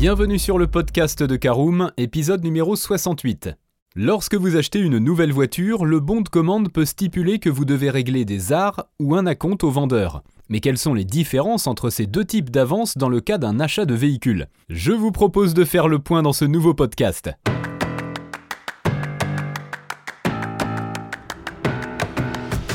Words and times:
Bienvenue 0.00 0.38
sur 0.38 0.56
le 0.56 0.66
podcast 0.66 1.22
de 1.22 1.36
Caroom, 1.36 1.92
épisode 1.98 2.42
numéro 2.42 2.74
68. 2.74 3.50
Lorsque 3.94 4.34
vous 4.34 4.56
achetez 4.56 4.78
une 4.78 4.96
nouvelle 4.96 5.30
voiture, 5.30 5.84
le 5.84 6.00
bon 6.00 6.22
de 6.22 6.30
commande 6.30 6.72
peut 6.72 6.86
stipuler 6.86 7.38
que 7.38 7.50
vous 7.50 7.66
devez 7.66 7.90
régler 7.90 8.24
des 8.24 8.50
arts 8.50 8.86
ou 8.98 9.14
un 9.14 9.26
acompte 9.26 9.62
au 9.62 9.68
vendeur. 9.68 10.22
Mais 10.48 10.60
quelles 10.60 10.78
sont 10.78 10.94
les 10.94 11.04
différences 11.04 11.66
entre 11.66 11.90
ces 11.90 12.06
deux 12.06 12.24
types 12.24 12.48
d'avances 12.48 12.96
dans 12.96 13.10
le 13.10 13.20
cas 13.20 13.36
d'un 13.36 13.60
achat 13.60 13.84
de 13.84 13.92
véhicule? 13.92 14.46
Je 14.70 14.92
vous 14.92 15.12
propose 15.12 15.52
de 15.52 15.66
faire 15.66 15.86
le 15.86 15.98
point 15.98 16.22
dans 16.22 16.32
ce 16.32 16.46
nouveau 16.46 16.72
podcast. 16.72 17.30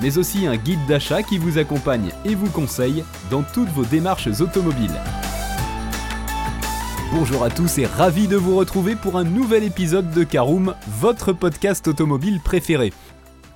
mais 0.00 0.18
aussi 0.18 0.46
un 0.46 0.56
guide 0.56 0.84
d'achat 0.86 1.22
qui 1.22 1.38
vous 1.38 1.58
accompagne 1.58 2.10
et 2.24 2.34
vous 2.34 2.50
conseille 2.50 3.04
dans 3.30 3.42
toutes 3.42 3.68
vos 3.68 3.84
démarches 3.84 4.28
automobiles. 4.40 5.00
Bonjour 7.12 7.44
à 7.44 7.50
tous 7.50 7.78
et 7.78 7.86
ravi 7.86 8.28
de 8.28 8.36
vous 8.36 8.56
retrouver 8.56 8.96
pour 8.96 9.16
un 9.16 9.24
nouvel 9.24 9.62
épisode 9.62 10.10
de 10.10 10.24
Caroom, 10.24 10.74
votre 11.00 11.32
podcast 11.32 11.86
automobile 11.88 12.40
préféré. 12.44 12.92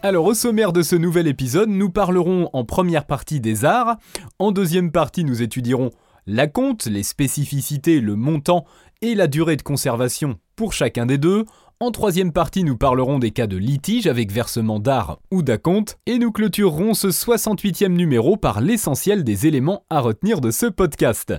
Alors 0.02 0.24
au 0.24 0.34
sommaire 0.34 0.72
de 0.72 0.82
ce 0.82 0.96
nouvel 0.96 1.26
épisode, 1.26 1.68
nous 1.68 1.90
parlerons 1.90 2.48
en 2.52 2.64
première 2.64 3.04
partie 3.04 3.40
des 3.40 3.64
arts, 3.64 3.98
en 4.38 4.50
deuxième 4.50 4.92
partie 4.92 5.24
nous 5.24 5.42
étudierons 5.42 5.90
la 6.26 6.46
compte, 6.46 6.86
les 6.86 7.02
spécificités, 7.02 8.00
le 8.00 8.14
montant 8.14 8.64
et 9.02 9.14
la 9.14 9.26
durée 9.26 9.56
de 9.56 9.62
conservation 9.62 10.38
pour 10.56 10.72
chacun 10.72 11.04
des 11.04 11.18
deux. 11.18 11.44
En 11.82 11.92
troisième 11.92 12.30
partie, 12.30 12.62
nous 12.62 12.76
parlerons 12.76 13.18
des 13.18 13.30
cas 13.30 13.46
de 13.46 13.56
litige 13.56 14.06
avec 14.06 14.30
versement 14.30 14.80
d'art 14.80 15.18
ou 15.30 15.40
d'acompte, 15.42 15.98
et 16.04 16.18
nous 16.18 16.30
clôturerons 16.30 16.92
ce 16.92 17.08
68e 17.08 17.88
numéro 17.88 18.36
par 18.36 18.60
l'essentiel 18.60 19.24
des 19.24 19.46
éléments 19.46 19.86
à 19.88 20.00
retenir 20.00 20.42
de 20.42 20.50
ce 20.50 20.66
podcast. 20.66 21.32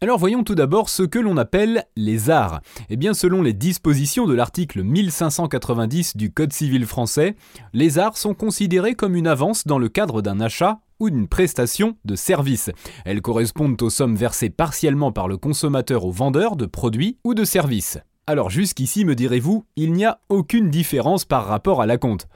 Alors 0.00 0.18
voyons 0.18 0.42
tout 0.42 0.56
d'abord 0.56 0.88
ce 0.88 1.04
que 1.04 1.20
l'on 1.20 1.36
appelle 1.36 1.84
les 1.94 2.28
arts. 2.28 2.60
Eh 2.90 2.96
bien 2.96 3.14
selon 3.14 3.40
les 3.40 3.52
dispositions 3.52 4.26
de 4.26 4.34
l'article 4.34 4.82
1590 4.82 6.16
du 6.16 6.32
Code 6.32 6.52
civil 6.52 6.84
français, 6.84 7.36
les 7.72 8.00
arts 8.00 8.16
sont 8.16 8.34
considérés 8.34 8.96
comme 8.96 9.14
une 9.14 9.28
avance 9.28 9.64
dans 9.64 9.78
le 9.78 9.88
cadre 9.88 10.22
d'un 10.22 10.40
achat 10.40 10.80
ou 10.98 11.08
d'une 11.08 11.28
prestation 11.28 11.96
de 12.04 12.16
service. 12.16 12.72
Elles 13.04 13.22
correspondent 13.22 13.80
aux 13.80 13.90
sommes 13.90 14.16
versées 14.16 14.50
partiellement 14.50 15.12
par 15.12 15.28
le 15.28 15.36
consommateur 15.36 16.04
au 16.04 16.10
vendeur 16.10 16.56
de 16.56 16.66
produits 16.66 17.18
ou 17.22 17.32
de 17.32 17.44
services. 17.44 18.00
Alors 18.28 18.50
jusqu'ici, 18.50 19.04
me 19.04 19.14
direz-vous, 19.14 19.66
il 19.76 19.92
n'y 19.92 20.04
a 20.04 20.18
aucune 20.28 20.68
différence 20.68 21.24
par 21.24 21.46
rapport 21.46 21.80
à 21.80 21.86
la 21.86 21.96
compte. 21.96 22.26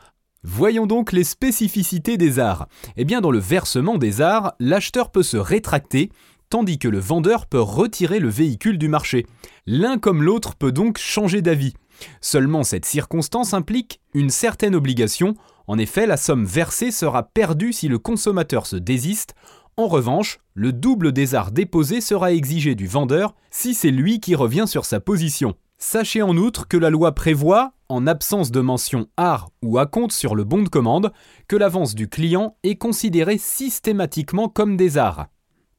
Voyons 0.44 0.86
donc 0.86 1.10
les 1.10 1.24
spécificités 1.24 2.16
des 2.16 2.38
arts. 2.38 2.68
Eh 2.96 3.04
bien, 3.04 3.20
dans 3.20 3.32
le 3.32 3.40
versement 3.40 3.98
des 3.98 4.20
arts, 4.20 4.54
l'acheteur 4.60 5.10
peut 5.10 5.24
se 5.24 5.36
rétracter, 5.36 6.12
tandis 6.48 6.78
que 6.78 6.86
le 6.86 7.00
vendeur 7.00 7.46
peut 7.46 7.60
retirer 7.60 8.20
le 8.20 8.28
véhicule 8.28 8.78
du 8.78 8.86
marché. 8.86 9.26
L'un 9.66 9.98
comme 9.98 10.22
l'autre 10.22 10.54
peut 10.54 10.70
donc 10.70 10.96
changer 10.96 11.42
d'avis. 11.42 11.74
Seulement 12.20 12.62
cette 12.62 12.84
circonstance 12.84 13.52
implique 13.52 14.00
une 14.14 14.30
certaine 14.30 14.76
obligation, 14.76 15.34
en 15.66 15.76
effet 15.76 16.06
la 16.06 16.16
somme 16.16 16.44
versée 16.44 16.92
sera 16.92 17.24
perdue 17.24 17.72
si 17.72 17.88
le 17.88 17.98
consommateur 17.98 18.66
se 18.66 18.76
désiste, 18.76 19.34
en 19.76 19.88
revanche, 19.88 20.38
le 20.54 20.72
double 20.72 21.10
des 21.10 21.34
arts 21.34 21.52
déposés 21.52 22.00
sera 22.00 22.32
exigé 22.32 22.74
du 22.74 22.86
vendeur 22.86 23.34
si 23.50 23.74
c'est 23.74 23.90
lui 23.90 24.20
qui 24.20 24.34
revient 24.34 24.66
sur 24.66 24.84
sa 24.84 25.00
position. 25.00 25.56
Sachez 25.82 26.20
en 26.20 26.36
outre 26.36 26.68
que 26.68 26.76
la 26.76 26.90
loi 26.90 27.14
prévoit, 27.14 27.72
en 27.88 28.06
absence 28.06 28.50
de 28.50 28.60
mention 28.60 29.06
art 29.16 29.48
ou 29.62 29.78
à 29.78 29.86
compte 29.86 30.12
sur 30.12 30.34
le 30.34 30.44
bon 30.44 30.62
de 30.62 30.68
commande, 30.68 31.10
que 31.48 31.56
l'avance 31.56 31.94
du 31.94 32.06
client 32.06 32.54
est 32.62 32.76
considérée 32.76 33.38
systématiquement 33.38 34.50
comme 34.50 34.76
des 34.76 34.98
arts. 34.98 35.28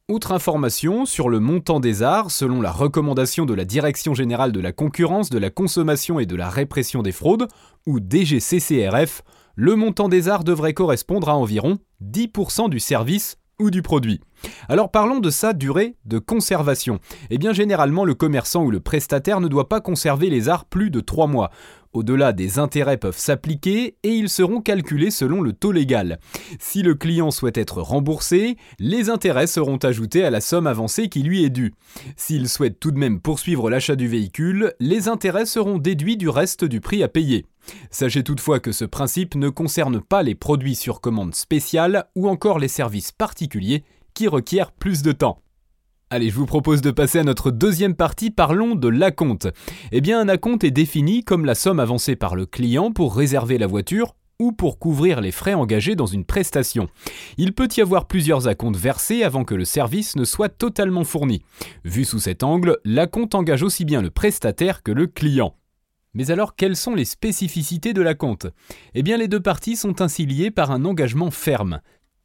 Outre 0.08 0.32
information 0.32 1.06
sur 1.06 1.28
le 1.28 1.38
montant 1.38 1.78
des 1.78 2.02
arts, 2.02 2.32
selon 2.32 2.60
la 2.60 2.72
recommandation 2.72 3.46
de 3.46 3.54
la 3.54 3.64
Direction 3.64 4.12
générale 4.12 4.50
de 4.50 4.58
la 4.58 4.72
concurrence, 4.72 5.30
de 5.30 5.38
la 5.38 5.50
consommation 5.50 6.18
et 6.18 6.26
de 6.26 6.34
la 6.34 6.50
répression 6.50 7.02
des 7.02 7.12
fraudes, 7.12 7.46
ou 7.86 8.00
DGCCRF, 8.00 9.22
le 9.54 9.76
montant 9.76 10.08
des 10.08 10.28
arts 10.28 10.44
devrait 10.44 10.74
correspondre 10.74 11.28
à 11.28 11.36
environ 11.36 11.78
10% 12.02 12.68
du 12.68 12.80
service 12.80 13.36
ou 13.60 13.70
du 13.70 13.82
produit. 13.82 14.20
Alors 14.68 14.90
parlons 14.90 15.20
de 15.20 15.30
sa 15.30 15.52
durée 15.52 15.96
de 16.04 16.18
conservation. 16.18 16.98
Eh 17.30 17.38
bien 17.38 17.52
généralement 17.52 18.04
le 18.04 18.14
commerçant 18.14 18.64
ou 18.64 18.70
le 18.70 18.80
prestataire 18.80 19.40
ne 19.40 19.48
doit 19.48 19.68
pas 19.68 19.80
conserver 19.80 20.30
les 20.30 20.48
arts 20.48 20.64
plus 20.64 20.90
de 20.90 21.00
3 21.00 21.26
mois. 21.26 21.50
Au-delà, 21.92 22.32
des 22.32 22.58
intérêts 22.58 22.96
peuvent 22.96 23.18
s'appliquer 23.18 23.96
et 24.02 24.08
ils 24.08 24.30
seront 24.30 24.62
calculés 24.62 25.10
selon 25.10 25.42
le 25.42 25.52
taux 25.52 25.72
légal. 25.72 26.18
Si 26.58 26.82
le 26.82 26.94
client 26.94 27.30
souhaite 27.30 27.58
être 27.58 27.82
remboursé, 27.82 28.56
les 28.78 29.10
intérêts 29.10 29.46
seront 29.46 29.76
ajoutés 29.76 30.24
à 30.24 30.30
la 30.30 30.40
somme 30.40 30.66
avancée 30.66 31.10
qui 31.10 31.22
lui 31.22 31.44
est 31.44 31.50
due. 31.50 31.74
S'il 32.16 32.48
souhaite 32.48 32.80
tout 32.80 32.92
de 32.92 32.98
même 32.98 33.20
poursuivre 33.20 33.68
l'achat 33.68 33.94
du 33.94 34.08
véhicule, 34.08 34.72
les 34.80 35.08
intérêts 35.08 35.44
seront 35.44 35.76
déduits 35.76 36.16
du 36.16 36.30
reste 36.30 36.64
du 36.64 36.80
prix 36.80 37.02
à 37.02 37.08
payer. 37.08 37.44
Sachez 37.90 38.24
toutefois 38.24 38.58
que 38.58 38.72
ce 38.72 38.86
principe 38.86 39.34
ne 39.34 39.50
concerne 39.50 40.00
pas 40.00 40.22
les 40.22 40.34
produits 40.34 40.74
sur 40.74 41.02
commande 41.02 41.34
spéciale 41.34 42.06
ou 42.16 42.26
encore 42.26 42.58
les 42.58 42.68
services 42.68 43.12
particuliers 43.12 43.84
qui 44.14 44.28
requièrent 44.28 44.72
plus 44.72 45.02
de 45.02 45.12
temps. 45.12 45.42
Allez, 46.10 46.28
je 46.28 46.36
vous 46.36 46.46
propose 46.46 46.82
de 46.82 46.90
passer 46.90 47.20
à 47.20 47.24
notre 47.24 47.50
deuxième 47.50 47.94
partie, 47.94 48.30
parlons 48.30 48.74
de 48.74 48.88
l'acompte. 48.88 49.48
Eh 49.92 50.02
bien, 50.02 50.20
un 50.20 50.28
acompte 50.28 50.62
est 50.62 50.70
défini 50.70 51.24
comme 51.24 51.46
la 51.46 51.54
somme 51.54 51.80
avancée 51.80 52.16
par 52.16 52.36
le 52.36 52.44
client 52.44 52.92
pour 52.92 53.16
réserver 53.16 53.56
la 53.56 53.66
voiture 53.66 54.14
ou 54.38 54.52
pour 54.52 54.78
couvrir 54.78 55.20
les 55.20 55.30
frais 55.30 55.54
engagés 55.54 55.94
dans 55.94 56.06
une 56.06 56.24
prestation. 56.24 56.88
Il 57.38 57.54
peut 57.54 57.68
y 57.76 57.80
avoir 57.80 58.06
plusieurs 58.06 58.48
acomptes 58.48 58.76
versés 58.76 59.22
avant 59.22 59.44
que 59.44 59.54
le 59.54 59.64
service 59.64 60.16
ne 60.16 60.24
soit 60.24 60.50
totalement 60.50 61.04
fourni. 61.04 61.42
Vu 61.84 62.04
sous 62.04 62.18
cet 62.18 62.42
angle, 62.42 62.78
l'acompte 62.84 63.34
engage 63.34 63.62
aussi 63.62 63.84
bien 63.84 64.02
le 64.02 64.10
prestataire 64.10 64.82
que 64.82 64.92
le 64.92 65.06
client. 65.06 65.54
Mais 66.14 66.30
alors, 66.30 66.56
quelles 66.56 66.76
sont 66.76 66.94
les 66.94 67.06
spécificités 67.06 67.94
de 67.94 68.02
l'acompte? 68.02 68.48
Eh 68.92 69.02
bien, 69.02 69.16
les 69.16 69.28
deux 69.28 69.40
parties 69.40 69.76
sont 69.76 70.02
ainsi 70.02 70.26
liées 70.26 70.50
par 70.50 70.70
un 70.70 70.84
engagement 70.84 71.30
ferme. 71.30 71.80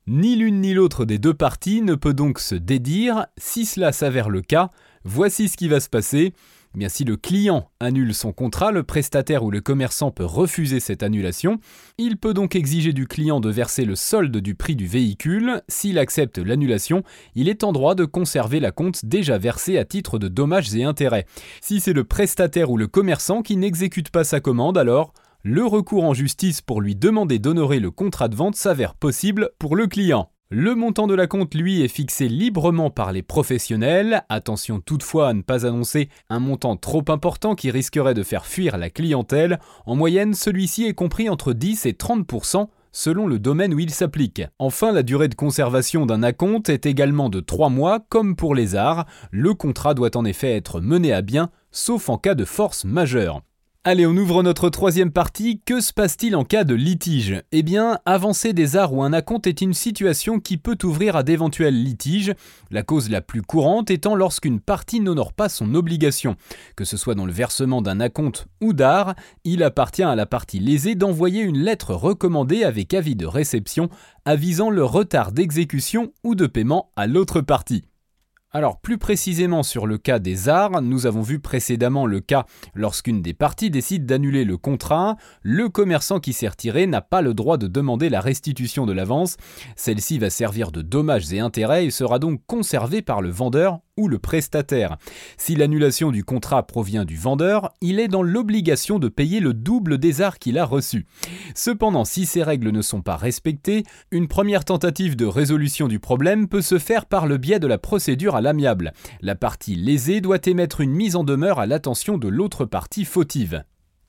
Ni 0.09 0.37
l'une 0.37 0.61
ni 0.61 0.73
l'autre 0.73 1.03
des 1.03 1.19
deux 1.19 1.33
parties 1.33 1.81
ne 1.81 1.93
peut 1.93 2.13
donc 2.13 2.39
se 2.39 2.55
dédire. 2.55 3.25
Si 3.37 3.65
cela 3.65 3.91
s'avère 3.91 4.29
le 4.29 4.41
cas, 4.41 4.69
voici 5.03 5.49
ce 5.49 5.57
qui 5.57 5.67
va 5.67 5.81
se 5.81 5.89
passer. 5.89 6.33
Eh 6.73 6.77
bien, 6.77 6.87
si 6.87 7.03
le 7.03 7.17
client 7.17 7.71
annule 7.81 8.13
son 8.13 8.31
contrat, 8.31 8.71
le 8.71 8.83
prestataire 8.83 9.43
ou 9.43 9.51
le 9.51 9.59
commerçant 9.59 10.11
peut 10.11 10.23
refuser 10.23 10.79
cette 10.79 11.03
annulation. 11.03 11.59
Il 11.97 12.15
peut 12.15 12.33
donc 12.33 12.55
exiger 12.55 12.93
du 12.93 13.05
client 13.05 13.41
de 13.41 13.49
verser 13.49 13.83
le 13.83 13.95
solde 13.95 14.37
du 14.37 14.55
prix 14.55 14.77
du 14.77 14.87
véhicule. 14.87 15.61
S'il 15.67 15.99
accepte 15.99 16.37
l'annulation, 16.37 17.03
il 17.35 17.49
est 17.49 17.65
en 17.65 17.73
droit 17.73 17.93
de 17.93 18.05
conserver 18.05 18.61
la 18.61 18.71
compte 18.71 19.03
déjà 19.03 19.37
versée 19.37 19.77
à 19.77 19.83
titre 19.83 20.19
de 20.19 20.29
dommages 20.29 20.73
et 20.73 20.85
intérêts. 20.85 21.25
Si 21.59 21.81
c'est 21.81 21.91
le 21.91 22.05
prestataire 22.05 22.71
ou 22.71 22.77
le 22.77 22.87
commerçant 22.87 23.41
qui 23.41 23.57
n'exécute 23.57 24.09
pas 24.09 24.23
sa 24.23 24.39
commande, 24.39 24.77
alors 24.77 25.11
le 25.49 25.65
recours 25.65 26.03
en 26.03 26.13
justice 26.13 26.59
pour 26.59 26.81
lui 26.81 26.97
demander 26.97 27.39
d'honorer 27.39 27.79
le 27.79 27.89
contrat 27.89 28.27
de 28.27 28.35
vente 28.35 28.57
s'avère 28.57 28.95
possible 28.95 29.51
pour 29.59 29.77
le 29.77 29.87
client. 29.87 30.29
Le 30.49 30.75
montant 30.75 31.07
de 31.07 31.15
la 31.15 31.25
compte, 31.25 31.55
lui, 31.55 31.81
est 31.81 31.87
fixé 31.87 32.27
librement 32.27 32.89
par 32.89 33.13
les 33.13 33.21
professionnels. 33.21 34.25
Attention 34.27 34.81
toutefois 34.81 35.29
à 35.29 35.33
ne 35.33 35.41
pas 35.41 35.65
annoncer 35.65 36.09
un 36.29 36.39
montant 36.39 36.75
trop 36.75 37.05
important 37.07 37.55
qui 37.55 37.71
risquerait 37.71 38.13
de 38.13 38.23
faire 38.23 38.45
fuir 38.45 38.77
la 38.77 38.89
clientèle. 38.89 39.59
En 39.85 39.95
moyenne, 39.95 40.33
celui-ci 40.33 40.83
est 40.83 40.93
compris 40.93 41.29
entre 41.29 41.53
10 41.53 41.85
et 41.85 41.93
30% 41.93 42.67
selon 42.91 43.25
le 43.25 43.39
domaine 43.39 43.73
où 43.73 43.79
il 43.79 43.91
s'applique. 43.91 44.41
Enfin, 44.59 44.91
la 44.91 45.03
durée 45.03 45.29
de 45.29 45.35
conservation 45.35 46.05
d'un 46.05 46.23
acompte 46.23 46.67
est 46.67 46.85
également 46.85 47.29
de 47.29 47.39
3 47.39 47.69
mois, 47.69 48.01
comme 48.09 48.35
pour 48.35 48.53
les 48.53 48.75
arts. 48.75 49.05
Le 49.31 49.53
contrat 49.53 49.93
doit 49.93 50.17
en 50.17 50.25
effet 50.25 50.57
être 50.57 50.81
mené 50.81 51.13
à 51.13 51.21
bien, 51.21 51.51
sauf 51.71 52.09
en 52.09 52.17
cas 52.17 52.35
de 52.35 52.43
force 52.43 52.83
majeure. 52.83 53.43
Allez, 53.83 54.05
on 54.05 54.17
ouvre 54.17 54.43
notre 54.43 54.69
troisième 54.69 55.11
partie. 55.11 55.61
Que 55.65 55.79
se 55.79 55.93
passe-t-il 55.93 56.35
en 56.35 56.43
cas 56.43 56.65
de 56.65 56.75
litige? 56.75 57.41
Eh 57.53 57.63
bien, 57.63 57.99
avancer 58.05 58.51
des 58.51 58.75
arts 58.75 58.93
ou 58.93 59.01
un 59.01 59.13
acompte 59.13 59.47
est 59.47 59.61
une 59.61 59.73
situation 59.73 60.41
qui 60.41 60.57
peut 60.57 60.77
ouvrir 60.83 61.15
à 61.15 61.23
d'éventuels 61.23 61.81
litiges, 61.81 62.33
la 62.69 62.83
cause 62.83 63.09
la 63.09 63.21
plus 63.21 63.41
courante 63.41 63.89
étant 63.89 64.15
lorsqu'une 64.15 64.59
partie 64.59 64.99
n'honore 64.99 65.31
pas 65.31 65.47
son 65.47 65.73
obligation. 65.73 66.35
Que 66.75 66.83
ce 66.83 66.97
soit 66.97 67.15
dans 67.15 67.25
le 67.25 67.31
versement 67.31 67.81
d'un 67.81 68.01
acompte 68.01 68.47
ou 68.59 68.73
d'art, 68.73 69.15
il 69.45 69.63
appartient 69.63 70.03
à 70.03 70.15
la 70.15 70.25
partie 70.25 70.59
lésée 70.59 70.95
d'envoyer 70.95 71.41
une 71.41 71.59
lettre 71.59 71.93
recommandée 71.93 72.65
avec 72.65 72.93
avis 72.93 73.15
de 73.15 73.25
réception 73.25 73.87
avisant 74.25 74.69
le 74.69 74.83
retard 74.83 75.31
d'exécution 75.31 76.11
ou 76.25 76.35
de 76.35 76.45
paiement 76.45 76.91
à 76.97 77.07
l'autre 77.07 77.39
partie. 77.39 77.85
Alors 78.57 78.79
plus 78.79 78.97
précisément 78.97 79.61
sur 79.61 79.85
le 79.85 79.99
cas 79.99 80.17
des 80.17 80.49
arts, 80.49 80.81
nous 80.81 81.05
avons 81.05 81.21
vu 81.21 81.37
précédemment 81.37 82.07
le 82.07 82.21
cas 82.21 82.47
lorsqu'une 82.73 83.21
des 83.21 83.35
parties 83.35 83.69
décide 83.69 84.07
d'annuler 84.07 84.45
le 84.45 84.57
contrat, 84.57 85.15
le 85.43 85.69
commerçant 85.69 86.19
qui 86.19 86.33
s'est 86.33 86.47
retiré 86.47 86.87
n'a 86.87 87.01
pas 87.01 87.21
le 87.21 87.35
droit 87.35 87.57
de 87.57 87.67
demander 87.67 88.09
la 88.09 88.19
restitution 88.19 88.87
de 88.87 88.93
l'avance, 88.93 89.37
celle-ci 89.75 90.17
va 90.17 90.31
servir 90.31 90.71
de 90.71 90.81
dommages 90.81 91.31
et 91.31 91.39
intérêts. 91.39 91.85
Et 91.85 91.91
sera 91.91 92.17
donc 92.17 92.41
conservée 92.47 93.03
par 93.03 93.21
le 93.21 93.29
vendeur 93.29 93.77
ou 93.97 94.07
le 94.07 94.19
prestataire. 94.19 94.97
Si 95.37 95.55
l'annulation 95.55 96.11
du 96.11 96.23
contrat 96.23 96.63
provient 96.63 97.05
du 97.05 97.17
vendeur, 97.17 97.73
il 97.81 97.99
est 97.99 98.07
dans 98.07 98.23
l'obligation 98.23 98.99
de 98.99 99.09
payer 99.09 99.39
le 99.39 99.53
double 99.53 99.97
des 99.97 100.21
arts 100.21 100.39
qu'il 100.39 100.57
a 100.57 100.65
reçus. 100.65 101.05
Cependant, 101.55 102.05
si 102.05 102.25
ces 102.25 102.43
règles 102.43 102.71
ne 102.71 102.81
sont 102.81 103.01
pas 103.01 103.17
respectées, 103.17 103.83
une 104.11 104.27
première 104.27 104.65
tentative 104.65 105.15
de 105.15 105.25
résolution 105.25 105.87
du 105.87 105.99
problème 105.99 106.47
peut 106.47 106.61
se 106.61 106.79
faire 106.79 107.05
par 107.05 107.27
le 107.27 107.37
biais 107.37 107.59
de 107.59 107.67
la 107.67 107.77
procédure 107.77 108.35
à 108.35 108.41
l'amiable. 108.41 108.93
La 109.21 109.35
partie 109.35 109.75
lésée 109.75 110.21
doit 110.21 110.39
émettre 110.45 110.81
une 110.81 110.91
mise 110.91 111.15
en 111.15 111.23
demeure 111.23 111.59
à 111.59 111.65
l'attention 111.65 112.17
de 112.17 112.27
l'autre 112.27 112.65
partie 112.65 113.05
fautive. 113.05 113.63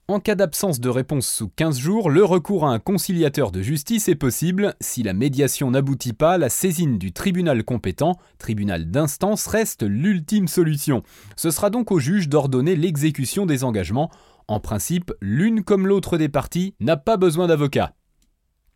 En 0.09 0.19
cas 0.19 0.33
d'absence 0.33 0.79
de 0.79 0.89
réponse 0.89 1.27
sous 1.27 1.49
15 1.49 1.77
jours, 1.77 2.09
le 2.09 2.25
recours 2.25 2.65
à 2.65 2.71
un 2.71 2.79
conciliateur 2.79 3.51
de 3.51 3.61
justice 3.61 4.09
est 4.09 4.15
possible. 4.15 4.73
Si 4.81 5.03
la 5.03 5.13
médiation 5.13 5.69
n'aboutit 5.69 6.13
pas, 6.13 6.39
la 6.39 6.49
saisine 6.49 6.97
du 6.97 7.13
tribunal 7.13 7.63
compétent, 7.63 8.17
tribunal 8.39 8.89
d'instance, 8.89 9.45
reste 9.45 9.83
l'ultime 9.83 10.47
solution. 10.47 11.03
Ce 11.35 11.51
sera 11.51 11.69
donc 11.69 11.91
au 11.91 11.99
juge 11.99 12.27
d'ordonner 12.27 12.75
l'exécution 12.75 13.45
des 13.45 13.63
engagements. 13.63 14.09
En 14.47 14.59
principe, 14.59 15.13
l'une 15.21 15.63
comme 15.63 15.85
l'autre 15.85 16.17
des 16.17 16.27
parties 16.27 16.73
n'a 16.79 16.97
pas 16.97 17.17
besoin 17.17 17.45
d'avocat. 17.45 17.93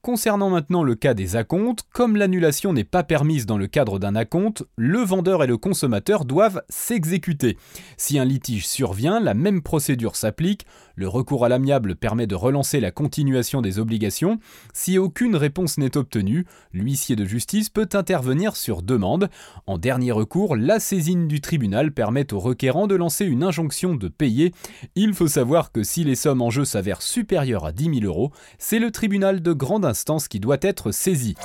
Concernant 0.04 0.50
maintenant 0.50 0.84
le 0.84 0.96
cas 0.96 1.14
des 1.14 1.38
acomptes, 1.38 1.86
comme 1.94 2.18
l'annulation 2.18 2.74
n'est 2.74 2.84
pas 2.84 3.04
permise 3.04 3.46
dans 3.46 3.58
le 3.58 3.68
cadre 3.68 4.00
d'un 4.00 4.18
acompte, 4.18 4.66
le 4.76 5.00
vendeur 5.00 5.42
et 5.46 5.48
le 5.48 5.56
consommateur 5.56 6.26
doivent 6.26 6.62
s'exécuter. 6.68 7.58
Si 7.96 8.20
un 8.20 8.26
litige 8.26 8.68
survient, 8.68 9.22
la 9.22 9.34
même 9.34 9.62
procédure 9.62 10.18
s'applique, 10.18 10.66
le 10.96 11.08
recours 11.08 11.46
à 11.46 11.50
l'amiable 11.50 11.96
permet 11.96 12.28
de 12.28 12.36
relancer 12.36 12.80
la 12.80 12.92
continuation 12.92 13.62
des 13.62 13.80
obligations. 13.80 14.40
Si 14.74 14.98
aucune 14.98 15.36
réponse 15.36 15.78
n'est 15.78 15.98
obtenue, 15.98 16.46
l'huissier 16.72 17.16
de 17.16 17.26
justice 17.26 17.70
peut 17.70 17.90
intervenir 17.94 18.56
sur 18.56 18.82
demande. 18.82 19.30
En 19.66 19.78
dernier 19.78 20.12
recours, 20.12 20.56
la 20.56 20.80
saisine 20.80 21.28
du 21.28 21.42
tribunal 21.42 21.92
permet 21.92 22.34
au 22.34 22.40
requérant 22.40 22.88
de 22.88 22.96
lancer 22.96 23.26
une 23.26 23.44
injonction 23.44 23.96
de 23.96 24.08
payer. 24.08 24.54
Il 24.96 25.14
faut 25.14 25.28
savoir 25.28 25.72
que 25.72 25.84
si 25.84 26.04
les 26.04 26.16
sommes 26.16 26.42
en 26.42 26.50
jeu 26.50 26.66
s'avèrent 26.66 27.02
supérieures 27.02 27.66
à 27.66 27.72
10 27.72 28.02
000 28.02 28.06
euros, 28.06 28.32
c'est 28.58 28.80
le 28.80 28.92
tribunal 28.92 29.42
de 29.42 29.54
grande 29.54 29.86
instance 29.86 30.28
qui 30.28 30.40
doit 30.40 30.58
être 30.62 30.92
saisi. 30.92 31.36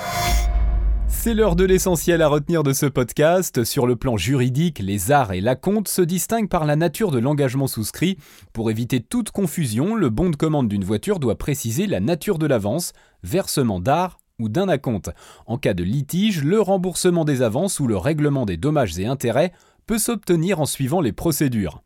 C'est 1.08 1.34
l'heure 1.34 1.56
de 1.56 1.64
l'essentiel 1.64 2.22
à 2.22 2.28
retenir 2.28 2.62
de 2.62 2.72
ce 2.72 2.86
podcast. 2.86 3.64
Sur 3.64 3.86
le 3.86 3.96
plan 3.96 4.16
juridique, 4.16 4.78
les 4.78 5.10
arts 5.10 5.32
et 5.32 5.40
l'acompte 5.40 5.88
se 5.88 6.02
distinguent 6.02 6.48
par 6.48 6.64
la 6.64 6.76
nature 6.76 7.10
de 7.10 7.18
l'engagement 7.18 7.66
souscrit. 7.66 8.18
Pour 8.52 8.70
éviter 8.70 9.00
toute 9.00 9.30
confusion, 9.30 9.94
le 9.94 10.10
bon 10.10 10.30
de 10.30 10.36
commande 10.36 10.68
d'une 10.68 10.84
voiture 10.84 11.18
doit 11.18 11.38
préciser 11.38 11.86
la 11.86 12.00
nature 12.00 12.38
de 12.38 12.46
l'avance, 12.46 12.92
versement 13.22 13.80
d'art 13.80 14.18
ou 14.38 14.48
d'un 14.48 14.68
acompte. 14.68 15.10
En 15.46 15.58
cas 15.58 15.74
de 15.74 15.82
litige, 15.82 16.44
le 16.44 16.60
remboursement 16.60 17.24
des 17.24 17.42
avances 17.42 17.80
ou 17.80 17.86
le 17.86 17.96
règlement 17.96 18.46
des 18.46 18.56
dommages 18.56 18.98
et 18.98 19.06
intérêts 19.06 19.52
peut 19.86 19.98
s'obtenir 19.98 20.60
en 20.60 20.66
suivant 20.66 21.00
les 21.00 21.12
procédures. 21.12 21.82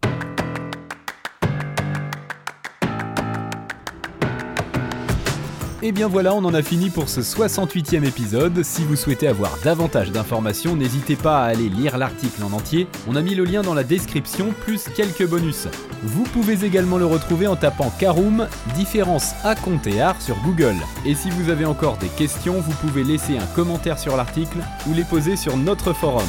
Et 5.84 5.90
bien 5.90 6.06
voilà, 6.06 6.32
on 6.32 6.44
en 6.44 6.54
a 6.54 6.62
fini 6.62 6.90
pour 6.90 7.08
ce 7.08 7.20
68e 7.20 8.06
épisode. 8.06 8.62
Si 8.62 8.84
vous 8.84 8.94
souhaitez 8.94 9.26
avoir 9.26 9.58
davantage 9.64 10.12
d'informations, 10.12 10.76
n'hésitez 10.76 11.16
pas 11.16 11.42
à 11.42 11.46
aller 11.46 11.68
lire 11.68 11.98
l'article 11.98 12.44
en 12.44 12.52
entier. 12.52 12.86
On 13.08 13.16
a 13.16 13.20
mis 13.20 13.34
le 13.34 13.44
lien 13.44 13.62
dans 13.62 13.74
la 13.74 13.82
description, 13.82 14.54
plus 14.64 14.84
quelques 14.94 15.26
bonus. 15.26 15.66
Vous 16.04 16.22
pouvez 16.22 16.64
également 16.64 16.98
le 16.98 17.06
retrouver 17.06 17.48
en 17.48 17.56
tapant 17.56 17.92
Caroom, 17.98 18.46
différence 18.76 19.32
à 19.42 19.56
compte 19.56 19.88
et 19.88 20.00
art 20.00 20.22
sur 20.22 20.36
Google. 20.44 20.76
Et 21.04 21.16
si 21.16 21.30
vous 21.30 21.50
avez 21.50 21.64
encore 21.64 21.96
des 21.96 22.10
questions, 22.10 22.60
vous 22.60 22.74
pouvez 22.74 23.02
laisser 23.02 23.36
un 23.36 23.46
commentaire 23.46 23.98
sur 23.98 24.16
l'article 24.16 24.58
ou 24.88 24.94
les 24.94 25.04
poser 25.04 25.34
sur 25.34 25.56
notre 25.56 25.92
forum. 25.92 26.28